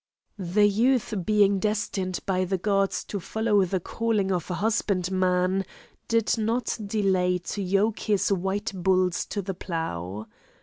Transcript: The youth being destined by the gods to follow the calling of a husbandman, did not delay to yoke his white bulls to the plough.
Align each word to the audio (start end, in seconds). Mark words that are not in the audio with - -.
The 0.39 0.67
youth 0.67 1.13
being 1.27 1.59
destined 1.59 2.21
by 2.25 2.43
the 2.43 2.57
gods 2.57 3.03
to 3.03 3.19
follow 3.19 3.63
the 3.65 3.79
calling 3.79 4.31
of 4.31 4.49
a 4.49 4.55
husbandman, 4.55 5.63
did 6.07 6.39
not 6.39 6.75
delay 6.83 7.37
to 7.37 7.61
yoke 7.61 7.99
his 7.99 8.31
white 8.31 8.71
bulls 8.73 9.25
to 9.27 9.43
the 9.43 9.53
plough. 9.53 10.25